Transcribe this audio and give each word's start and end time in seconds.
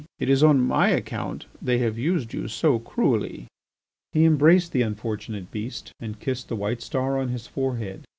"It 0.17 0.29
is 0.31 0.41
on 0.41 0.61
my 0.65 0.89
account 0.89 1.45
they 1.61 1.77
have 1.77 1.95
used 1.95 2.33
you 2.33 2.47
so 2.47 2.79
cruelly." 2.79 3.45
He 4.13 4.25
embraced 4.25 4.71
the 4.71 4.81
unfortunate 4.81 5.51
beast 5.51 5.93
and 5.99 6.19
kissed 6.19 6.49
the 6.49 6.55
white 6.55 6.81
star 6.81 7.19
on 7.19 7.27
his 7.29 7.45
forehead. 7.45 8.01